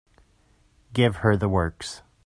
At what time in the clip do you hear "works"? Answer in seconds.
1.47-2.01